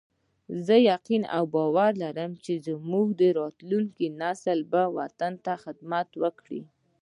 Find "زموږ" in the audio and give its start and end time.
2.67-3.07